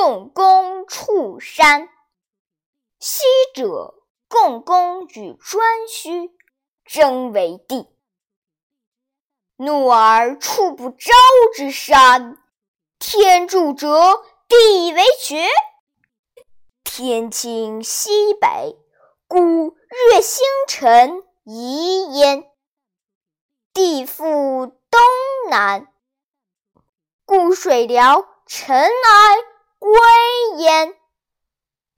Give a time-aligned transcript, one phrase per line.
[0.00, 1.88] 共工处山。
[3.00, 3.94] 昔者
[4.28, 6.30] 共工与颛顼
[6.84, 7.88] 争为帝，
[9.56, 11.12] 怒而触不招
[11.52, 12.40] 之山，
[13.00, 15.48] 天柱折，地为绝。
[16.84, 18.78] 天倾西北，
[19.26, 19.76] 故
[20.12, 22.44] 月星辰移焉；
[23.72, 25.00] 地覆东
[25.50, 25.92] 南，
[27.24, 29.36] 故水潦尘埃
[29.80, 30.37] 龟。